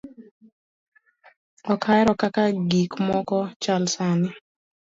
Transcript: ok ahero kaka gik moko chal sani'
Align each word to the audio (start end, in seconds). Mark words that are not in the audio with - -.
ok 1.73 1.83
ahero 1.91 2.13
kaka 2.21 2.43
gik 2.69 2.91
moko 3.07 3.37
chal 3.63 3.83
sani' 3.93 4.31